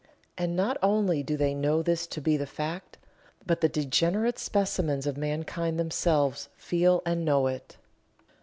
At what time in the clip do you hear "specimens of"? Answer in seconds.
4.39-5.15